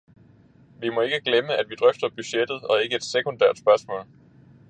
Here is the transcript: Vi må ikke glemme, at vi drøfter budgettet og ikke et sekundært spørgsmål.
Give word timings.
Vi 0.79 0.89
må 0.89 1.01
ikke 1.01 1.21
glemme, 1.21 1.53
at 1.57 1.69
vi 1.69 1.75
drøfter 1.75 2.09
budgettet 2.09 2.63
og 2.63 2.83
ikke 2.83 2.95
et 2.95 3.03
sekundært 3.03 3.57
spørgsmål. 3.57 4.05